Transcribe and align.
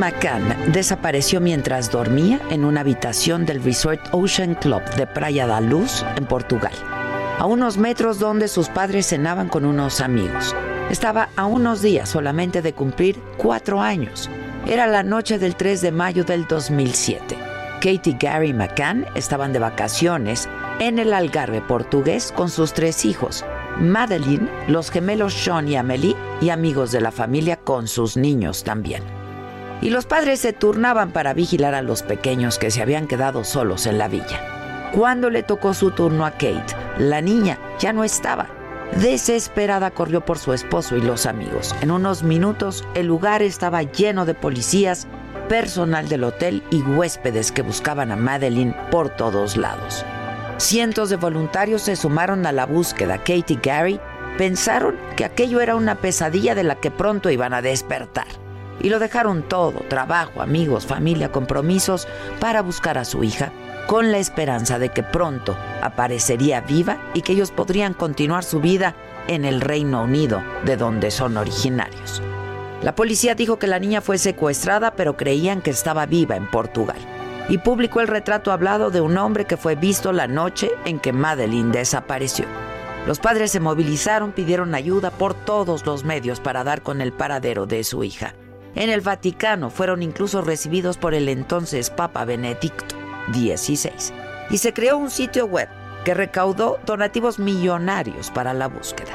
McCann 0.00 0.72
desapareció 0.72 1.42
mientras 1.42 1.90
dormía 1.90 2.40
en 2.48 2.64
una 2.64 2.80
habitación 2.80 3.44
del 3.44 3.62
Resort 3.62 4.00
Ocean 4.12 4.54
Club 4.54 4.82
de 4.96 5.06
Praia 5.06 5.46
da 5.46 5.60
Luz, 5.60 6.06
en 6.16 6.24
Portugal, 6.24 6.72
a 7.38 7.44
unos 7.44 7.76
metros 7.76 8.18
donde 8.18 8.48
sus 8.48 8.70
padres 8.70 9.06
cenaban 9.06 9.50
con 9.50 9.66
unos 9.66 10.00
amigos. 10.00 10.56
Estaba 10.88 11.28
a 11.36 11.44
unos 11.44 11.82
días 11.82 12.08
solamente 12.08 12.62
de 12.62 12.72
cumplir 12.72 13.20
cuatro 13.36 13.82
años. 13.82 14.30
Era 14.66 14.86
la 14.86 15.02
noche 15.02 15.38
del 15.38 15.54
3 15.54 15.82
de 15.82 15.92
mayo 15.92 16.24
del 16.24 16.46
2007. 16.46 17.36
Katie 17.74 18.00
y 18.06 18.16
Gary 18.18 18.54
McCann 18.54 19.04
estaban 19.14 19.52
de 19.52 19.58
vacaciones 19.58 20.48
en 20.78 20.98
el 20.98 21.12
Algarve 21.12 21.60
portugués 21.60 22.32
con 22.34 22.48
sus 22.48 22.72
tres 22.72 23.04
hijos, 23.04 23.44
Madeline, 23.78 24.48
los 24.66 24.90
gemelos 24.90 25.34
Sean 25.34 25.68
y 25.68 25.76
Amelie 25.76 26.16
y 26.40 26.48
amigos 26.48 26.90
de 26.90 27.02
la 27.02 27.12
familia 27.12 27.56
con 27.56 27.86
sus 27.86 28.16
niños 28.16 28.64
también. 28.64 29.19
Y 29.82 29.90
los 29.90 30.06
padres 30.06 30.40
se 30.40 30.52
turnaban 30.52 31.10
para 31.10 31.32
vigilar 31.32 31.74
a 31.74 31.82
los 31.82 32.02
pequeños 32.02 32.58
que 32.58 32.70
se 32.70 32.82
habían 32.82 33.06
quedado 33.06 33.44
solos 33.44 33.86
en 33.86 33.98
la 33.98 34.08
villa. 34.08 34.90
Cuando 34.92 35.30
le 35.30 35.42
tocó 35.42 35.72
su 35.72 35.92
turno 35.92 36.26
a 36.26 36.32
Kate, 36.32 36.74
la 36.98 37.20
niña 37.20 37.58
ya 37.78 37.92
no 37.92 38.04
estaba. 38.04 38.48
Desesperada 38.96 39.92
corrió 39.92 40.20
por 40.24 40.38
su 40.38 40.52
esposo 40.52 40.96
y 40.96 41.00
los 41.00 41.26
amigos. 41.26 41.74
En 41.80 41.90
unos 41.90 42.22
minutos 42.22 42.84
el 42.94 43.06
lugar 43.06 43.40
estaba 43.40 43.82
lleno 43.82 44.26
de 44.26 44.34
policías, 44.34 45.06
personal 45.48 46.08
del 46.08 46.24
hotel 46.24 46.62
y 46.70 46.82
huéspedes 46.82 47.52
que 47.52 47.62
buscaban 47.62 48.12
a 48.12 48.16
Madeline 48.16 48.74
por 48.90 49.10
todos 49.10 49.56
lados. 49.56 50.04
Cientos 50.58 51.08
de 51.08 51.16
voluntarios 51.16 51.82
se 51.82 51.96
sumaron 51.96 52.44
a 52.44 52.52
la 52.52 52.66
búsqueda. 52.66 53.18
Kate 53.18 53.54
y 53.54 53.58
Gary 53.62 54.00
pensaron 54.36 54.96
que 55.16 55.24
aquello 55.24 55.60
era 55.60 55.74
una 55.74 55.94
pesadilla 55.94 56.54
de 56.54 56.64
la 56.64 56.74
que 56.74 56.90
pronto 56.90 57.30
iban 57.30 57.54
a 57.54 57.62
despertar. 57.62 58.26
Y 58.80 58.88
lo 58.88 58.98
dejaron 58.98 59.42
todo, 59.42 59.80
trabajo, 59.88 60.40
amigos, 60.40 60.86
familia, 60.86 61.30
compromisos, 61.30 62.08
para 62.40 62.62
buscar 62.62 62.98
a 62.98 63.04
su 63.04 63.22
hija, 63.22 63.52
con 63.86 64.12
la 64.12 64.18
esperanza 64.18 64.78
de 64.78 64.90
que 64.90 65.02
pronto 65.02 65.56
aparecería 65.82 66.60
viva 66.60 66.98
y 67.12 67.22
que 67.22 67.32
ellos 67.32 67.50
podrían 67.50 67.92
continuar 67.92 68.44
su 68.44 68.60
vida 68.60 68.94
en 69.28 69.44
el 69.44 69.60
Reino 69.60 70.02
Unido, 70.02 70.42
de 70.64 70.76
donde 70.76 71.10
son 71.10 71.36
originarios. 71.36 72.22
La 72.82 72.94
policía 72.94 73.34
dijo 73.34 73.58
que 73.58 73.66
la 73.66 73.78
niña 73.78 74.00
fue 74.00 74.16
secuestrada, 74.16 74.92
pero 74.92 75.16
creían 75.16 75.60
que 75.60 75.70
estaba 75.70 76.06
viva 76.06 76.36
en 76.36 76.50
Portugal. 76.50 76.96
Y 77.48 77.58
publicó 77.58 78.00
el 78.00 78.08
retrato 78.08 78.52
hablado 78.52 78.90
de 78.90 79.00
un 79.00 79.18
hombre 79.18 79.44
que 79.44 79.56
fue 79.56 79.74
visto 79.74 80.12
la 80.12 80.26
noche 80.26 80.70
en 80.84 80.98
que 80.98 81.12
Madeline 81.12 81.72
desapareció. 81.72 82.46
Los 83.06 83.18
padres 83.18 83.50
se 83.50 83.60
movilizaron, 83.60 84.32
pidieron 84.32 84.74
ayuda 84.74 85.10
por 85.10 85.34
todos 85.34 85.84
los 85.84 86.04
medios 86.04 86.40
para 86.40 86.64
dar 86.64 86.82
con 86.82 87.00
el 87.00 87.12
paradero 87.12 87.66
de 87.66 87.82
su 87.84 88.04
hija. 88.04 88.34
En 88.74 88.88
el 88.88 89.00
Vaticano 89.00 89.70
fueron 89.70 90.02
incluso 90.02 90.42
recibidos 90.42 90.96
por 90.96 91.14
el 91.14 91.28
entonces 91.28 91.90
Papa 91.90 92.24
Benedicto 92.24 92.94
XVI. 93.32 94.14
Y 94.50 94.58
se 94.58 94.72
creó 94.72 94.96
un 94.96 95.10
sitio 95.10 95.46
web 95.46 95.68
que 96.04 96.14
recaudó 96.14 96.78
donativos 96.86 97.38
millonarios 97.38 98.30
para 98.30 98.54
la 98.54 98.68
búsqueda. 98.68 99.10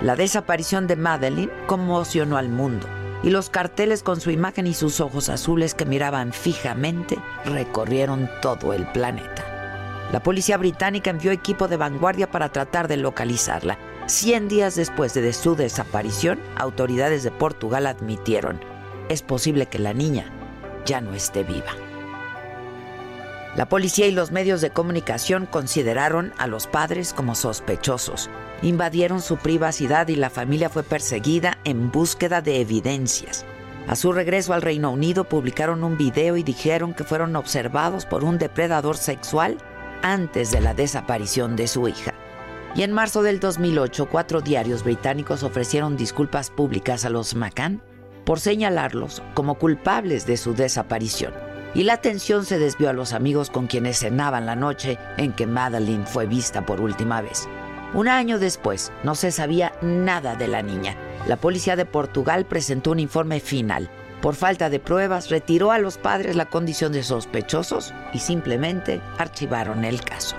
La 0.00 0.16
desaparición 0.16 0.86
de 0.86 0.96
Madeline 0.96 1.52
conmocionó 1.66 2.36
al 2.36 2.48
mundo 2.48 2.86
y 3.22 3.30
los 3.30 3.50
carteles 3.50 4.02
con 4.02 4.20
su 4.20 4.30
imagen 4.30 4.66
y 4.66 4.74
sus 4.74 5.00
ojos 5.00 5.28
azules 5.28 5.74
que 5.74 5.84
miraban 5.84 6.32
fijamente 6.32 7.18
recorrieron 7.44 8.28
todo 8.40 8.72
el 8.72 8.86
planeta. 8.88 9.44
La 10.12 10.22
policía 10.22 10.56
británica 10.56 11.10
envió 11.10 11.30
equipo 11.30 11.68
de 11.68 11.76
vanguardia 11.76 12.30
para 12.30 12.50
tratar 12.50 12.88
de 12.88 12.96
localizarla. 12.96 13.78
Cien 14.06 14.48
días 14.48 14.74
después 14.74 15.14
de 15.14 15.32
su 15.32 15.54
desaparición, 15.54 16.40
autoridades 16.56 17.22
de 17.22 17.30
Portugal 17.30 17.86
admitieron, 17.86 18.60
es 19.08 19.22
posible 19.22 19.66
que 19.66 19.78
la 19.78 19.92
niña 19.92 20.30
ya 20.84 21.00
no 21.00 21.14
esté 21.14 21.44
viva. 21.44 21.72
La 23.56 23.68
policía 23.68 24.06
y 24.06 24.12
los 24.12 24.32
medios 24.32 24.62
de 24.62 24.70
comunicación 24.70 25.44
consideraron 25.44 26.32
a 26.38 26.46
los 26.46 26.66
padres 26.66 27.12
como 27.12 27.34
sospechosos. 27.34 28.30
Invadieron 28.62 29.20
su 29.20 29.36
privacidad 29.36 30.08
y 30.08 30.16
la 30.16 30.30
familia 30.30 30.70
fue 30.70 30.82
perseguida 30.82 31.58
en 31.64 31.90
búsqueda 31.90 32.40
de 32.40 32.62
evidencias. 32.62 33.44
A 33.88 33.96
su 33.96 34.12
regreso 34.12 34.54
al 34.54 34.62
Reino 34.62 34.90
Unido 34.90 35.24
publicaron 35.24 35.84
un 35.84 35.98
video 35.98 36.38
y 36.38 36.42
dijeron 36.42 36.94
que 36.94 37.04
fueron 37.04 37.36
observados 37.36 38.06
por 38.06 38.24
un 38.24 38.38
depredador 38.38 38.96
sexual 38.96 39.58
antes 40.02 40.50
de 40.50 40.62
la 40.62 40.72
desaparición 40.72 41.54
de 41.54 41.68
su 41.68 41.88
hija. 41.88 42.14
Y 42.74 42.84
en 42.84 42.92
marzo 42.92 43.22
del 43.22 43.38
2008, 43.38 44.08
cuatro 44.08 44.40
diarios 44.40 44.82
británicos 44.82 45.42
ofrecieron 45.42 45.98
disculpas 45.98 46.48
públicas 46.48 47.04
a 47.04 47.10
los 47.10 47.34
McCann 47.34 47.82
por 48.24 48.40
señalarlos 48.40 49.22
como 49.34 49.54
culpables 49.54 50.26
de 50.26 50.36
su 50.36 50.54
desaparición. 50.54 51.32
Y 51.74 51.84
la 51.84 51.94
atención 51.94 52.44
se 52.44 52.58
desvió 52.58 52.90
a 52.90 52.92
los 52.92 53.12
amigos 53.12 53.50
con 53.50 53.66
quienes 53.66 53.98
cenaban 53.98 54.46
la 54.46 54.56
noche 54.56 54.98
en 55.16 55.32
que 55.32 55.46
Madeline 55.46 56.06
fue 56.06 56.26
vista 56.26 56.66
por 56.66 56.80
última 56.80 57.22
vez. 57.22 57.48
Un 57.94 58.08
año 58.08 58.38
después, 58.38 58.92
no 59.04 59.14
se 59.14 59.30
sabía 59.30 59.72
nada 59.82 60.34
de 60.34 60.48
la 60.48 60.62
niña. 60.62 60.96
La 61.26 61.36
policía 61.36 61.76
de 61.76 61.84
Portugal 61.84 62.46
presentó 62.46 62.90
un 62.90 63.00
informe 63.00 63.40
final. 63.40 63.90
Por 64.22 64.34
falta 64.34 64.70
de 64.70 64.80
pruebas, 64.80 65.30
retiró 65.30 65.72
a 65.72 65.78
los 65.78 65.98
padres 65.98 66.36
la 66.36 66.46
condición 66.46 66.92
de 66.92 67.02
sospechosos 67.02 67.92
y 68.12 68.20
simplemente 68.20 69.00
archivaron 69.18 69.84
el 69.84 70.02
caso. 70.02 70.36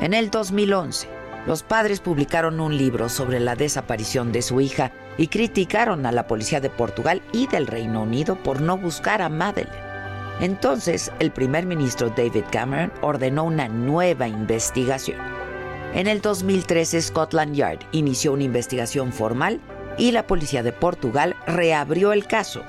En 0.00 0.14
el 0.14 0.30
2011, 0.30 1.08
los 1.46 1.62
padres 1.62 2.00
publicaron 2.00 2.60
un 2.60 2.76
libro 2.76 3.08
sobre 3.08 3.40
la 3.40 3.56
desaparición 3.56 4.32
de 4.32 4.42
su 4.42 4.60
hija 4.60 4.92
y 5.20 5.28
criticaron 5.28 6.06
a 6.06 6.12
la 6.12 6.26
policía 6.26 6.60
de 6.60 6.70
Portugal 6.70 7.20
y 7.30 7.46
del 7.46 7.66
Reino 7.66 8.04
Unido 8.04 8.36
por 8.36 8.62
no 8.62 8.78
buscar 8.78 9.20
a 9.20 9.28
Madeleine. 9.28 9.78
Entonces, 10.40 11.12
el 11.18 11.30
primer 11.30 11.66
ministro 11.66 12.08
David 12.08 12.44
Cameron 12.50 12.90
ordenó 13.02 13.44
una 13.44 13.68
nueva 13.68 14.28
investigación. 14.28 15.18
En 15.92 16.06
el 16.06 16.22
2013, 16.22 17.02
Scotland 17.02 17.54
Yard 17.54 17.80
inició 17.92 18.32
una 18.32 18.44
investigación 18.44 19.12
formal 19.12 19.60
y 19.98 20.12
la 20.12 20.26
policía 20.26 20.62
de 20.62 20.72
Portugal 20.72 21.36
reabrió 21.46 22.14
el 22.14 22.26
caso. 22.26 22.62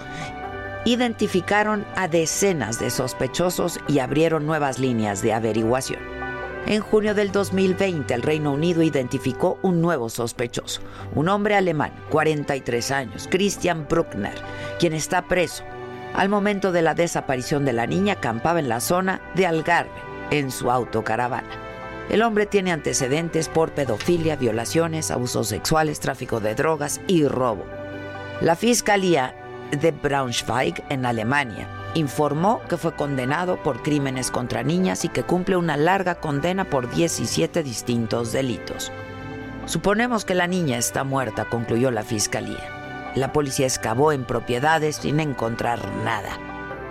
Identificaron 0.83 1.85
a 1.95 2.09
decenas 2.09 2.79
de 2.79 2.89
sospechosos 2.89 3.79
y 3.87 3.99
abrieron 3.99 4.45
nuevas 4.45 4.77
líneas 4.77 5.21
de 5.21 5.31
averiguación. 5.31 6.20
En 6.67 6.79
junio 6.79 7.15
del 7.15 7.31
2020, 7.31 8.13
el 8.13 8.21
Reino 8.21 8.53
Unido 8.53 8.81
identificó 8.83 9.57
un 9.61 9.81
nuevo 9.81 10.09
sospechoso, 10.09 10.81
un 11.15 11.27
hombre 11.27 11.55
alemán, 11.55 11.91
43 12.09 12.91
años, 12.91 13.27
Christian 13.29 13.87
Bruckner, 13.89 14.35
quien 14.79 14.93
está 14.93 15.23
preso. 15.23 15.63
Al 16.13 16.29
momento 16.29 16.71
de 16.71 16.81
la 16.81 16.93
desaparición 16.93 17.65
de 17.65 17.73
la 17.73 17.87
niña, 17.87 18.13
acampaba 18.13 18.59
en 18.59 18.69
la 18.69 18.79
zona 18.79 19.21
de 19.35 19.47
Algarve, 19.47 19.91
en 20.29 20.51
su 20.51 20.69
autocaravana. 20.69 21.49
El 22.09 22.21
hombre 22.21 22.45
tiene 22.45 22.71
antecedentes 22.71 23.49
por 23.49 23.71
pedofilia, 23.71 24.35
violaciones, 24.35 25.11
abusos 25.11 25.47
sexuales, 25.47 25.99
tráfico 25.99 26.39
de 26.39 26.55
drogas 26.55 27.01
y 27.07 27.25
robo. 27.25 27.65
La 28.41 28.55
Fiscalía 28.55 29.35
de 29.71 29.91
Braunschweig, 29.91 30.83
en 30.89 31.06
Alemania, 31.06 31.68
informó 31.94 32.62
que 32.69 32.77
fue 32.77 32.95
condenado 32.95 33.62
por 33.63 33.81
crímenes 33.81 34.31
contra 34.31 34.63
niñas 34.63 35.06
y 35.06 35.09
que 35.09 35.23
cumple 35.23 35.57
una 35.57 35.77
larga 35.77 36.15
condena 36.15 36.65
por 36.65 36.89
17 36.89 37.63
distintos 37.63 38.31
delitos. 38.31 38.91
Suponemos 39.65 40.25
que 40.25 40.35
la 40.35 40.47
niña 40.47 40.77
está 40.77 41.03
muerta, 41.03 41.45
concluyó 41.45 41.91
la 41.91 42.03
fiscalía. 42.03 43.12
La 43.15 43.33
policía 43.33 43.68
excavó 43.68 44.12
en 44.12 44.25
propiedades 44.25 44.97
sin 44.97 45.19
encontrar 45.19 45.79
nada. 46.03 46.38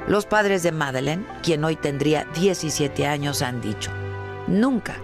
Los 0.06 0.26
padres 0.26 0.62
de 0.62 0.72
Madeleine, 0.72 1.26
quien 1.42 1.64
hoy 1.64 1.76
tendría 1.76 2.24
17 2.34 3.06
años, 3.06 3.42
han 3.42 3.60
dicho, 3.60 3.90
nunca, 4.46 4.96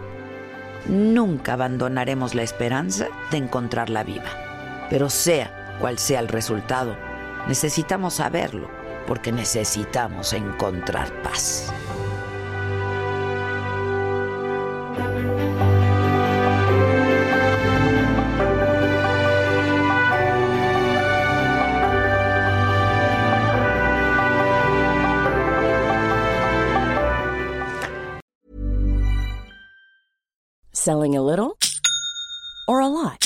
nunca 0.88 1.54
abandonaremos 1.54 2.34
la 2.34 2.42
esperanza 2.42 3.06
de 3.30 3.38
encontrarla 3.38 4.04
viva. 4.04 4.30
Pero 4.90 5.10
sea 5.10 5.78
cual 5.80 5.98
sea 5.98 6.20
el 6.20 6.28
resultado, 6.28 6.96
necesitamos 7.46 8.14
saberlo 8.14 8.68
porque 9.06 9.32
necesitamos 9.32 10.32
encontrar 10.32 11.12
paz. 11.22 11.72
Selling 30.72 31.16
a 31.16 31.20
little 31.20 31.58
or 32.68 32.80
a 32.80 32.86
lot? 32.86 33.25